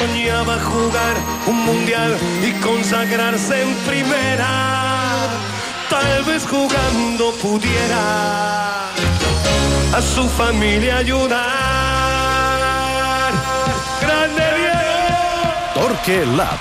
[0.00, 1.16] soñaba jugar
[1.46, 4.48] un mundial y consagrarse en primera.
[5.90, 8.88] Tal vez jugando pudiera
[9.92, 11.40] a su familia ayudar.
[14.00, 14.98] ¡Grande Diego!
[15.74, 16.58] Torque Lab.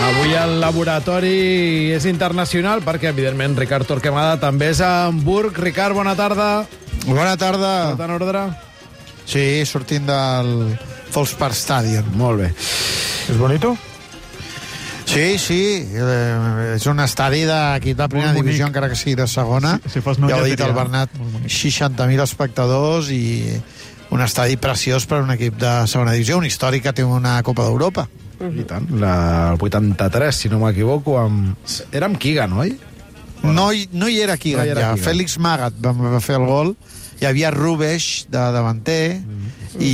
[0.00, 5.58] Avui el laboratori és internacional perquè, evidentment, Ricard Torquemada també és a Hamburg.
[5.60, 6.66] Ricard, bona tarda.
[7.06, 7.92] Bona tarda.
[7.92, 8.46] Tot en ordre?
[9.28, 10.78] Sí, sortint del
[11.14, 12.04] Volkspark Stadion.
[12.16, 12.52] Molt bé.
[13.28, 13.76] ¿Es bonito?
[15.10, 19.80] Sí, sí, eh, és un estadi d'equip de primera divisió, encara que sigui de segona.
[19.82, 21.50] Si- si fos nou ja ho ha dit el Bernat, molt bonic.
[21.50, 23.60] 60.000 espectadors i
[24.10, 27.42] un estadi preciós per a un equip de segona divisió, un històric que té una
[27.42, 28.06] Copa d'Europa.
[28.40, 28.86] I tant.
[29.02, 31.56] La, el 83, si no m'equivoco, amb...
[31.92, 32.70] Era amb Keegan, oi?
[33.42, 34.94] No, no hi era aquí, No hi era ja.
[34.94, 35.04] Keegan.
[35.04, 36.76] Fèlix Magath va, va fer el gol.
[37.20, 39.20] Hi havia Rubeix, de davanter,
[39.78, 39.92] i,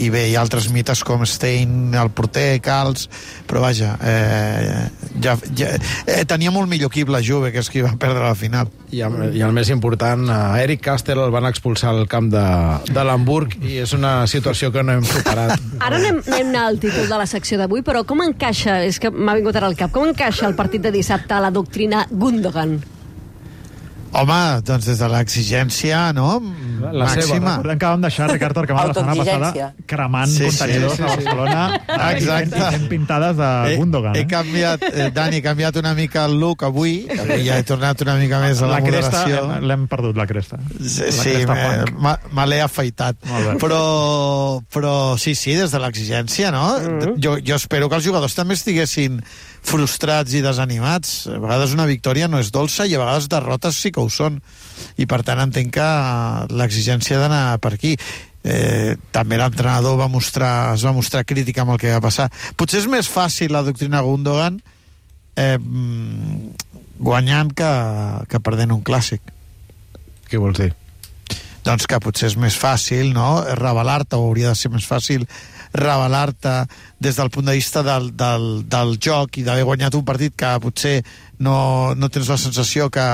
[0.00, 3.08] i bé, hi ha altres mites com Stein, el porter, Cals,
[3.48, 4.86] però vaja, eh,
[5.22, 5.72] ja, ja,
[6.06, 8.70] eh, tenia molt millor equip la Juve, que és qui va perdre la final.
[8.94, 12.44] I, el- I el més important, a Eric Castell el van expulsar al camp de,
[12.88, 15.58] de l'Hamburg i és una situació que no hem superat.
[15.84, 19.34] Ara anem, anem al títol de la secció d'avui, però com encaixa, és que m'ha
[19.36, 22.78] vingut ara al cap, com encaixa el partit de dissabte a la doctrina Gundogan?
[24.16, 26.40] Home, doncs des de l'exigència, no?
[26.80, 27.50] La- la seva, Màxima.
[27.56, 31.08] Recordem que vam deixar Ricard Torquemada la setmana passada cremant Sí, sí, contenidors sí, a
[31.08, 31.16] sí.
[31.16, 31.80] Barcelona
[32.12, 32.50] Exacte.
[32.56, 34.16] fent, fent pintades de He, Gundogan.
[34.16, 34.26] he Eh?
[34.26, 38.14] canviat, eh, Dani, he canviat una mica el look avui, avui ja he tornat una
[38.16, 39.60] mica més a la, La cresta, moderació.
[39.66, 40.58] l'hem perdut, la cresta.
[40.80, 42.00] Sí, La sí cresta me, punk.
[42.32, 42.62] me, l'he
[43.52, 43.58] bé.
[43.60, 46.78] Però, però sí, sí, des de l'exigència, no?
[46.78, 47.14] Mm -hmm.
[47.22, 49.22] jo, jo espero que els jugadors també estiguessin
[49.66, 51.26] frustrats i desanimats.
[51.30, 54.38] A vegades una victòria no és dolça i a vegades derrotes sí que ho són.
[55.00, 55.90] I per tant entenc que
[56.54, 57.96] l'exigència ha d'anar per aquí.
[58.46, 62.30] Eh, també l'entrenador va mostrar, es va mostrar crítica amb el que va passar.
[62.56, 64.60] Potser és més fàcil la doctrina Gundogan
[65.36, 66.50] eh, mm,
[66.98, 67.70] guanyant que,
[68.30, 69.34] que perdent un clàssic
[70.30, 70.72] Què vols dir?
[71.66, 73.42] doncs que potser és més fàcil no?
[73.58, 75.26] revelar-te, hauria de ser més fàcil
[75.76, 76.58] revelar-te
[77.02, 80.52] des del punt de vista del, del, del joc i d'haver guanyat un partit que
[80.62, 81.00] potser
[81.38, 83.06] no, no tens la sensació que,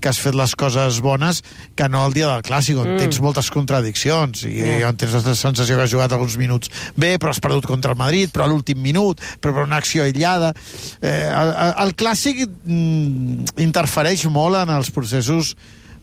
[0.00, 1.42] que has fet les coses bones
[1.76, 3.02] que no el dia del clàssic on mm.
[3.02, 4.88] tens moltes contradiccions i mm.
[4.90, 8.00] on tens la sensació que has jugat alguns minuts bé però has perdut contra el
[8.00, 10.52] Madrid però a l'últim minut, però per una acció aïllada
[11.00, 11.54] eh, el,
[11.86, 15.54] el clàssic mm, interfereix molt en els processos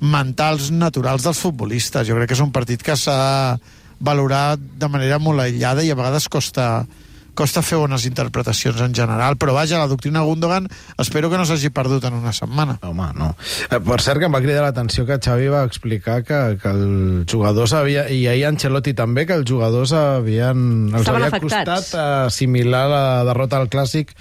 [0.02, 2.08] mentals naturals dels futbolistes.
[2.10, 3.60] Jo crec que és un partit que s'ha
[4.02, 6.86] valorat de manera molt aïllada i a vegades costa,
[7.34, 10.66] costa fer bones interpretacions en general, però vaja, la doctrina Gundogan
[11.00, 12.76] espero que no s'hagi perdut en una setmana.
[12.84, 13.30] Home, no.
[13.72, 17.32] Eh, Per cert, que em va cridar l'atenció que Xavi va explicar que, que els
[17.32, 21.92] jugadors havia, i ahir Ancelotti també, que els jugadors havien, els Estaven havia afectats.
[21.94, 24.12] costat assimilar la derrota al Clàssic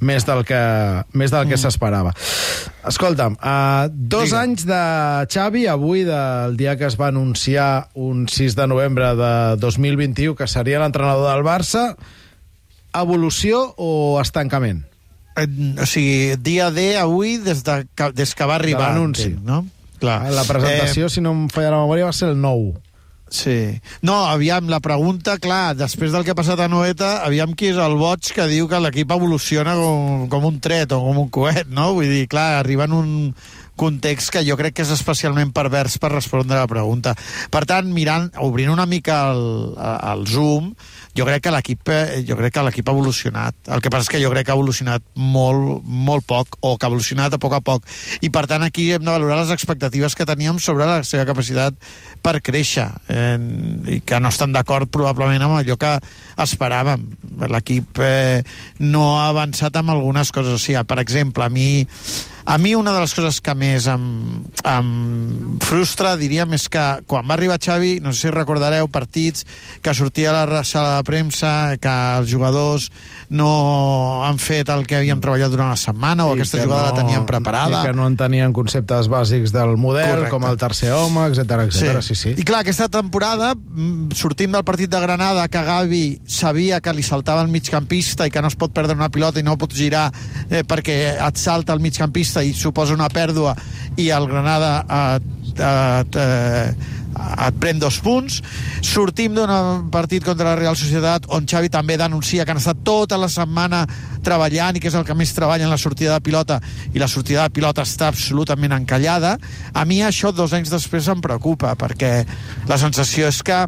[0.00, 0.60] més del que,
[1.14, 1.62] més del que Mm.
[1.64, 2.12] s'esperava.
[2.86, 4.36] Escolta'm, uh, dos Digue.
[4.38, 9.32] anys de Xavi, avui, del dia que es va anunciar un 6 de novembre de
[9.58, 11.96] 2021 que seria l'entrenador del Barça,
[12.94, 14.84] evolució o estancament?
[15.36, 15.46] Eh,
[15.82, 17.84] O sigui, dia D avui des, de,
[18.14, 18.92] des que va arribar.
[18.94, 19.32] l'anunci.
[19.34, 19.66] entenc, No?
[19.98, 20.30] Clar.
[20.30, 22.74] La presentació, Eh, si no em falla la memòria, va ser el 9.
[23.30, 23.80] Sí.
[24.00, 27.80] No, aviam, la pregunta, clar, després del que ha passat a Noeta, aviam qui és
[27.80, 31.68] el boig que diu que l'equip evoluciona com, com un tret o com un coet,
[31.68, 31.92] no?
[31.98, 33.10] Vull dir, clar, arriba en un
[33.78, 37.14] context que jo crec que és especialment pervers per respondre a la pregunta.
[37.52, 40.72] Per tant, mirant, obrint una mica el, el zoom,
[41.16, 43.56] jo crec que l'equip eh, jo crec que l'equip ha evolucionat.
[43.74, 46.86] El que passa és que jo crec que ha evolucionat molt, molt poc, o que
[46.86, 47.86] ha evolucionat a poc a poc.
[48.24, 51.76] I per tant aquí hem de valorar les expectatives que teníem sobre la seva capacitat
[52.22, 53.36] per créixer eh,
[53.98, 55.94] i que no estan d'acord probablement amb allò que
[56.44, 57.06] esperàvem.
[57.48, 58.42] L'equip eh,
[58.80, 60.54] no ha avançat amb algunes coses.
[60.54, 61.86] O sigui, per exemple, a mi
[62.48, 64.04] a mi una de les coses que més em,
[64.64, 64.86] em
[65.60, 69.44] frustra, diríem, és que quan va arribar Xavi, no sé si recordareu partits
[69.84, 72.86] que sortia a la sala de premsa, que els jugadors
[73.28, 76.94] no han fet el que havien treballat durant la setmana o I aquesta que jugada
[76.94, 77.82] la tenien preparada.
[77.82, 80.32] I que no en tenien conceptes bàsics del model, Correcte.
[80.32, 82.00] com el tercer home, etc etc.
[82.00, 82.32] Sí, sí.
[82.32, 87.04] I clar, aquesta temporada, mm, sortim del partit de Granada, que Gavi sabia que li
[87.04, 90.08] saltava el migcampista i que no es pot perdre una pilota i no pots girar
[90.48, 93.54] eh, perquè et salta el migcampista i suposa una pèrdua
[93.98, 94.72] i el Granada
[95.16, 96.96] et, et, eh,
[97.48, 98.40] et pren dos punts.
[98.84, 103.18] Sortim d'un partit contra la Real Societat on Xavi també denuncia que han estat tota
[103.18, 103.84] la setmana
[104.24, 106.60] treballant i que és el que més treballa en la sortida de pilota
[106.92, 109.36] i la sortida de pilota està absolutament encallada.
[109.74, 112.12] A mi això dos anys després em preocupa perquè
[112.68, 113.64] la sensació és que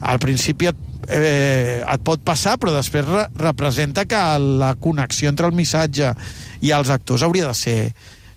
[0.00, 5.48] al principi et, eh, et pot passar, però després re representa que la connexió entre
[5.48, 6.12] el missatge
[6.60, 7.78] i els actors hauria de ser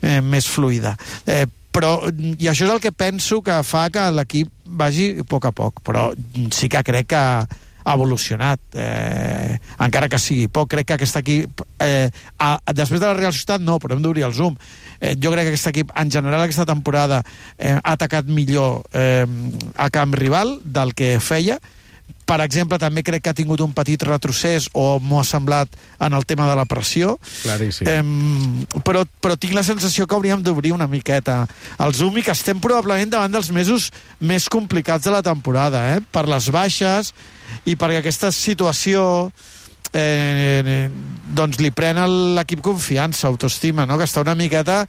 [0.01, 0.95] eh, més fluida.
[1.25, 5.47] Eh, però, I això és el que penso que fa que l'equip vagi a poc
[5.47, 6.09] a poc, però
[6.51, 7.23] sí que crec que
[7.83, 10.69] ha evolucionat, eh, encara que sigui poc.
[10.75, 14.25] Crec que aquest equip, eh, a, després de la Real Societat, no, però hem d'obrir
[14.27, 14.57] el zoom.
[14.99, 17.23] Eh, jo crec que aquest equip, en general, aquesta temporada
[17.57, 19.25] eh, ha atacat millor eh,
[19.75, 21.59] a camp rival del que feia,
[22.25, 25.71] per exemple, també crec que ha tingut un petit retrocés, o m'ho ha semblat,
[26.01, 27.17] en el tema de la pressió.
[27.43, 27.87] Claríssim.
[27.87, 31.43] Eh, però, però tinc la sensació que hauríem d'obrir una miqueta
[31.81, 36.01] el zoom i que estem probablement davant dels mesos més complicats de la temporada, eh?
[36.11, 37.13] per les baixes
[37.65, 39.03] i perquè aquesta situació
[39.93, 40.89] eh,
[41.35, 43.97] doncs li pren a l'equip confiança, autoestima, no?
[43.99, 44.85] que està una miqueta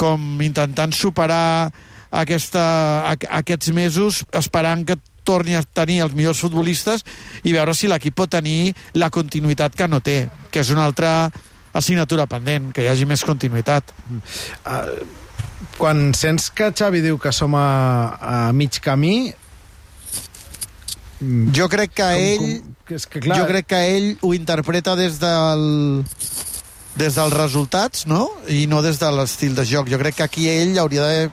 [0.00, 1.70] com intentant superar
[2.14, 2.64] aquesta,
[3.10, 7.04] aquests mesos esperant que torni a tenir els millors futbolistes
[7.44, 11.30] i veure si l'equip pot tenir la continuïtat que no té, que és una altra
[11.74, 13.90] assignatura pendent, que hi hagi més continuïtat.
[14.62, 15.02] Uh,
[15.78, 17.68] quan sents que Xavi diu que som a,
[18.20, 19.32] a mig camí...
[21.56, 22.46] Jo crec que com, ell...
[22.60, 23.38] Com, que és que, clar...
[23.40, 25.64] Jo crec que ell ho interpreta des del
[26.94, 28.28] des dels resultats, no?
[28.46, 29.88] I no des de l'estil de joc.
[29.90, 31.30] Jo crec que aquí ell hauria de...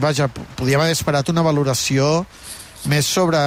[0.00, 2.24] Vaja, podíem haver esperat una valoració
[2.86, 3.40] més sobre,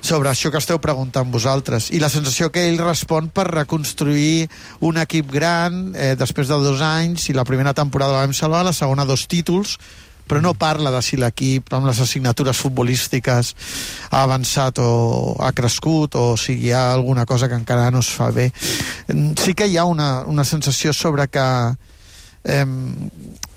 [0.00, 1.90] sobre això que esteu preguntant vosaltres.
[1.94, 4.48] I la sensació que ell respon per reconstruir
[4.80, 8.76] un equip gran eh, després de dos anys i la primera temporada vam salvar, la
[8.76, 9.78] segona dos títols,
[10.28, 13.54] però no parla de si l'equip amb les assignatures futbolístiques
[14.10, 18.12] ha avançat o ha crescut o si hi ha alguna cosa que encara no es
[18.12, 18.50] fa bé.
[19.40, 21.48] Sí que hi ha una, una sensació sobre que
[22.44, 22.66] eh,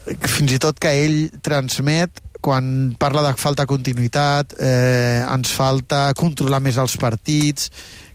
[0.07, 6.59] fins i tot que ell transmet quan parla de falta continuïtat, eh, ens falta controlar
[6.63, 7.69] més els partits,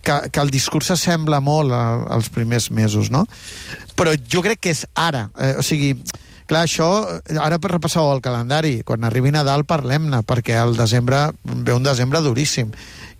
[0.07, 3.25] que, que el discurs sembla molt als primers mesos, no?
[3.99, 5.27] Però jo crec que és ara.
[5.39, 5.95] Eh, o sigui,
[6.47, 6.89] clar, això,
[7.43, 12.23] ara per repassar el calendari, quan arribi Nadal parlem-ne, perquè el desembre ve un desembre
[12.23, 12.71] duríssim.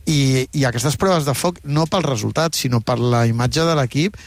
[0.07, 4.19] I, I aquestes proves de foc, no pel resultat, sinó per la imatge de l'equip,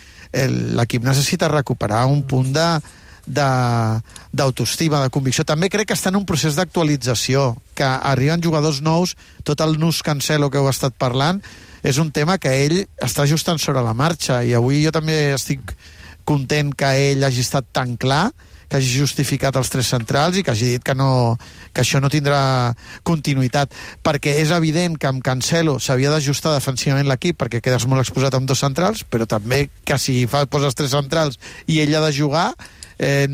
[0.75, 2.67] l'equip necessita recuperar un punt de,
[3.29, 5.45] d'autoestima, de, de convicció.
[5.45, 9.15] També crec que està en un procés d'actualització, que arriben jugadors nous,
[9.47, 11.41] tot el nus cancelo que heu estat parlant,
[11.83, 15.73] és un tema que ell està ajustant sobre la marxa, i avui jo també estic
[16.27, 18.29] content que ell hagi estat tan clar,
[18.69, 21.35] que hagi justificat els tres centrals i que hagi dit que, no,
[21.73, 22.75] que això no tindrà
[23.07, 23.73] continuïtat,
[24.05, 28.45] perquè és evident que amb Cancelo s'havia d'ajustar defensivament l'equip perquè quedes molt exposat amb
[28.49, 32.51] dos centrals, però també que si fa, poses tres centrals i ell ha de jugar,
[32.99, 33.27] eh,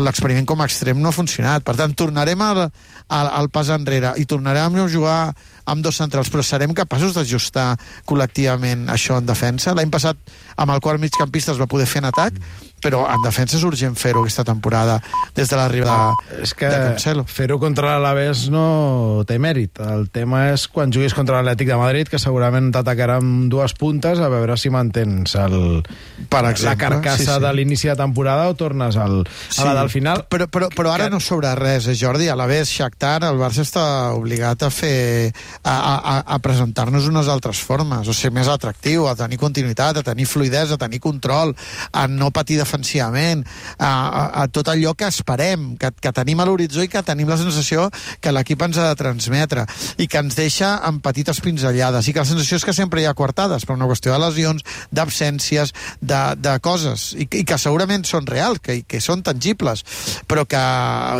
[0.00, 1.64] l'experiment com a extrem no ha funcionat.
[1.66, 5.20] Per tant, tornarem al, al, al pas enrere i tornarem a jugar
[5.68, 7.74] amb dos centrals, però serem capaços d'ajustar
[8.08, 9.74] col·lectivament això en defensa.
[9.74, 10.18] L'any passat,
[10.56, 12.38] amb el quart migcampista es va poder fer en atac,
[12.82, 14.98] però en defensa és urgent fer-ho aquesta temporada
[15.36, 16.12] des de l'arribada
[16.42, 17.24] és que de Cancelo.
[17.28, 19.78] fer-ho contra l'Alavés no té mèrit.
[19.82, 24.18] El tema és quan juguis contra l'Atlètic de Madrid, que segurament t'atacarà amb dues puntes,
[24.18, 25.82] a veure si mantens el,
[26.28, 27.40] per exemple, la carcassa sí, sí.
[27.46, 30.26] de l'inici de temporada o tornes al, sí, a la del final.
[30.32, 31.14] Però, però, però ara que...
[31.14, 32.28] no sobre res, eh, Jordi.
[32.28, 33.84] A l'Alavés, Shakhtar, el Barça està
[34.16, 35.30] obligat a fer
[35.62, 40.06] a, a, a presentar-nos unes altres formes, o ser més atractiu, a tenir continuïtat, a
[40.06, 41.54] tenir fluidesa, a tenir control,
[41.92, 43.44] a no patir de defensivament,
[43.78, 47.28] a, a, a tot allò que esperem, que, que tenim a l'horitzó i que tenim
[47.28, 47.88] la sensació
[48.20, 49.66] que l'equip ens ha de transmetre
[50.00, 52.08] i que ens deixa amb petites pinzellades.
[52.08, 54.64] I que la sensació és que sempre hi ha quartades per una qüestió de lesions,
[54.90, 59.84] d'absències, de, de coses i, i que segurament són reals, que, que són tangibles,
[60.28, 60.62] però que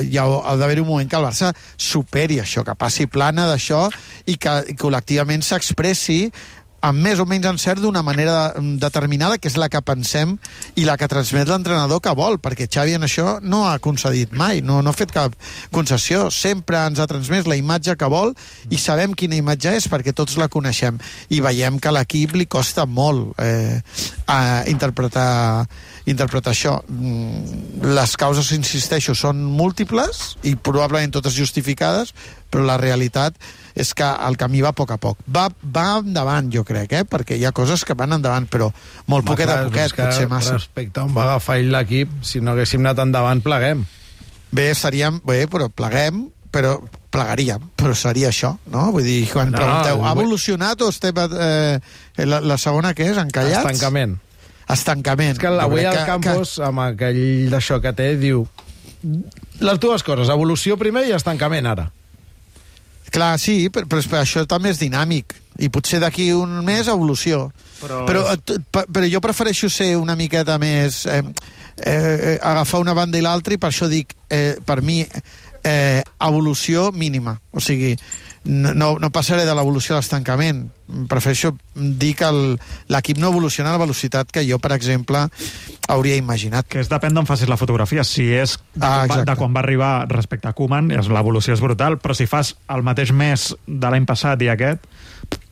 [0.09, 3.85] hi ha, ha d'haver un moment que el Barça superi això, que passi plana d'això
[4.31, 6.25] i que col·lectivament s'expressi
[6.83, 10.35] amb més o menys encert d'una manera determinada, que és la que pensem
[10.75, 14.61] i la que transmet l'entrenador que vol, perquè Xavi en això no ha concedit mai,
[14.67, 15.37] no, no ha fet cap
[15.75, 18.35] concessió, sempre ens ha transmès la imatge que vol
[18.71, 20.99] i sabem quina imatge és perquè tots la coneixem
[21.31, 23.79] i veiem que a l'equip li costa molt eh,
[24.27, 25.67] a interpretar
[26.07, 26.77] interpretar això.
[26.89, 32.15] Mm, les causes, insisteixo, són múltiples i probablement totes justificades,
[32.51, 33.39] però la realitat
[33.75, 35.21] és que el camí va a poc a poc.
[35.33, 37.05] Va, va endavant, jo crec, eh?
[37.09, 38.71] perquè hi ha coses que van endavant, però
[39.11, 40.59] molt poquet a poquet, potser massa.
[40.59, 43.87] Respecte on va agafar ell l'equip, si no haguéssim anat endavant, pleguem.
[44.53, 45.21] Bé, seríem...
[45.25, 46.77] Bé, però pleguem, però
[47.13, 48.91] plegaríem, però seria això, no?
[48.93, 51.17] Vull dir, quan no, pregunteu, ha evolucionat o estem...
[51.17, 51.81] Eh,
[52.29, 53.21] la, la segona què és?
[53.21, 53.63] Encallats?
[53.65, 54.19] Estancament.
[54.73, 55.37] Estancament.
[55.37, 56.67] És que l'avui al Campos, que...
[56.69, 58.45] amb aquell d'això que té, diu
[59.63, 61.89] les dues coses, evolució primer i estancament ara
[63.13, 65.35] Clar, sí, però, però, això també és dinàmic.
[65.61, 67.51] I potser d'aquí un mes evolució.
[67.83, 71.05] Però Però, és- però, jo prefereixo ser una miqueta més...
[71.07, 71.23] Eh,
[71.85, 75.01] eh, agafar una banda i l'altra i per això dic, eh, per mi,
[75.65, 77.41] eh, evolució mínima.
[77.53, 77.97] O sigui,
[78.45, 80.65] no, no, passaré de l'evolució a l'estancament.
[81.09, 82.29] Prefereixo dir que
[82.91, 85.29] l'equip no evoluciona a la velocitat que jo, per exemple,
[85.89, 86.67] hauria imaginat.
[86.67, 88.03] Que és depèn d'on facis la fotografia.
[88.05, 89.31] Si és de, Ah, quan va, exacte.
[89.31, 92.83] de quan va arribar respecte a Koeman, és- l'evolució és brutal, però si fas el
[92.83, 94.81] mateix mes de l'any passat i aquest,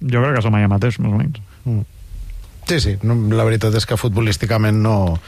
[0.01, 1.41] jo crec que som allà mateix, més o menys.
[2.67, 5.19] Sí, sí, no, la veritat és que futbolísticament no,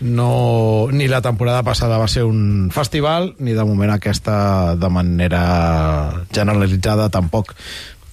[0.00, 6.24] no, ni la temporada passada va ser un festival, ni de moment aquesta de manera
[6.34, 7.54] generalitzada tampoc.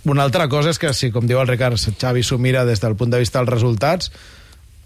[0.06, 2.98] Una altra cosa és que, si, com diu el Ricard, Xavi s'ho mira des del
[2.98, 4.12] punt de vista dels resultats,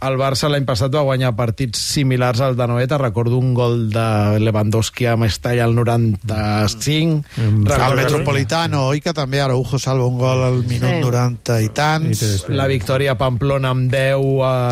[0.02, 2.98] el Barça l'any passat va guanyar partits similars al de Noeta.
[2.98, 7.26] Recordo un gol de Lewandowski a Mestalla al 95.
[7.38, 11.02] Al Recordo- Metropolitano, oi que també Araujo salva un gol al minut Sí.
[11.02, 12.46] 90 i tants.
[12.50, 14.16] La victòria a Pamplona amb 10,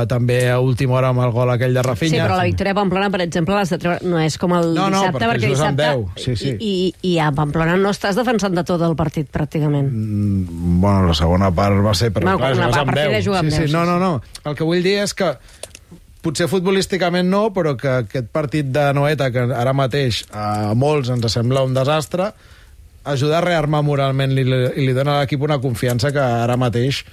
[0.02, 2.10] eh, també a última hora amb el gol aquell de Rafinha.
[2.16, 4.00] Sí, però la victòria a Pamplona, per exemple, l'has de treure...
[4.08, 5.84] No és com el No, no, dissabte, perquè perquè dissabte...
[5.84, 6.56] 10, sí, sí.
[6.60, 9.92] I, i, I a Pamplona no estàs defensant de tot el partit, pràcticament.
[9.92, 12.12] Mm, Bueno, la segona part va ser...
[12.14, 13.26] Però, Bueno, clar, una part amb partida 10.
[13.26, 14.22] juga amb sí, 10, sí, no, no, no.
[14.46, 15.34] El que vull dir és que
[16.26, 21.28] potser futbolísticament no, però que aquest partit de Noeta, que ara mateix a molts ens
[21.34, 22.32] sembla un desastre,
[23.08, 27.04] ajuda a rearmar moralment i li, li dona a l'equip una confiança que ara mateix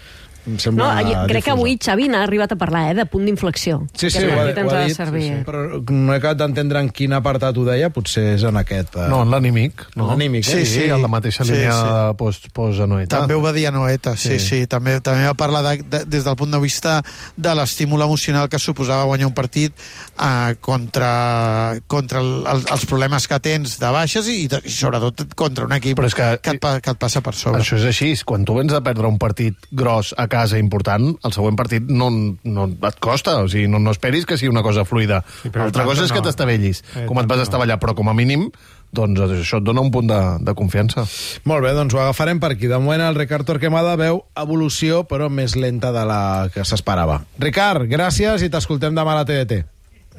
[0.46, 1.52] em No, sembla jo crec que difusa.
[1.52, 3.86] avui Xavi n'ha arribat a parlar, eh, de punt d'inflexió.
[3.96, 5.22] Sí, sí, ho ha, ho ha dit, servir.
[5.22, 5.44] sí, sí.
[5.44, 8.96] però no he acabat d'entendre en quin apartat ho deia, potser és en aquest.
[8.96, 9.86] eh, No, en l'anímic.
[9.96, 10.08] No?
[10.10, 10.66] L'anímic, Sí, eh?
[10.66, 10.82] sí.
[10.84, 11.84] en la mateixa Sí, línia sí.
[12.08, 13.18] de post, post Anoeta.
[13.20, 14.38] També ho va dir a Noeta, sí, sí.
[14.38, 14.60] Sí.
[14.60, 14.66] sí.
[14.66, 17.02] També, també va parlar de, de, des del punt de vista
[17.36, 19.72] de l'estímul emocional que suposava guanyar un partit
[20.20, 25.64] eh, contra, contra el, el, els problemes que tens de baixes i, i sobretot contra
[25.66, 27.60] un equip Però és que- que, et, que et passa per sobre.
[27.62, 28.12] Això és així.
[28.24, 32.10] Quan tu vens de perdre un partit gros a casa important, el següent partit no,
[32.44, 33.38] no et costa.
[33.46, 35.22] O sigui, no, no esperis que sigui una cosa fluida.
[35.42, 36.28] Sí, però Altra tant cosa és que no.
[36.28, 37.46] t'estavellis, Eh, com et vas no.
[37.48, 38.50] estavellar, però com a mínim
[38.94, 41.02] doncs això et dona un punt de, de confiança.
[41.50, 42.68] Molt bé, doncs ho agafarem per aquí.
[42.70, 46.20] De moment el Ricard Torquemada veu evolució, però més lenta de la
[46.54, 47.16] que s'esperava.
[47.42, 49.64] Ricard, gràcies i t'escoltem demà a la TDT.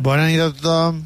[0.03, 1.05] Bona nit a tothom.